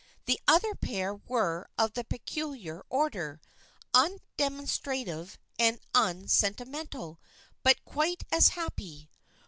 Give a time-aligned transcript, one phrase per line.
[0.25, 3.39] The other pair were of the peculiar order,
[3.93, 7.19] undemonstrative and unsentimental,
[7.61, 9.11] but quite as happy.